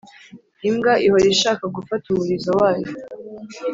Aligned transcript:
Imbwa 0.69 0.93
ihora 1.05 1.25
ishaka 1.35 1.65
gufata 1.75 2.05
umurizo 2.07 2.49
wayo 2.59 2.89